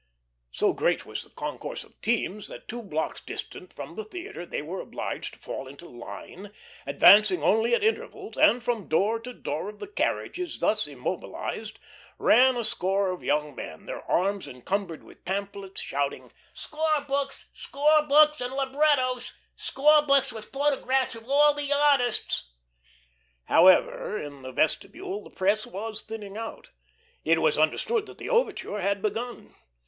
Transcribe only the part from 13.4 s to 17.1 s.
men, their arms encumbered with pamphlets, shouting: "Score